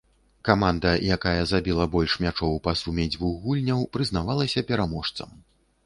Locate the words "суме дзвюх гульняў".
2.83-3.87